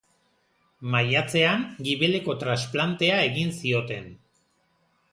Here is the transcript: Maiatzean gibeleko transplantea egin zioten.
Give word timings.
Maiatzean 0.95 1.67
gibeleko 1.89 2.37
transplantea 2.47 3.23
egin 3.29 3.57
zioten. 3.63 4.13